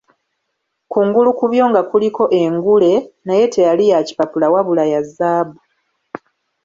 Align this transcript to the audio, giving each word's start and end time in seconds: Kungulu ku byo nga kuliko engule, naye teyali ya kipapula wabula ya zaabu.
Kungulu 0.91 1.29
ku 1.39 1.45
byo 1.51 1.63
nga 1.71 1.81
kuliko 1.89 2.23
engule, 2.41 2.93
naye 3.25 3.45
teyali 3.53 3.85
ya 3.91 3.99
kipapula 4.07 4.47
wabula 4.53 4.83
ya 4.93 5.01
zaabu. 5.15 5.57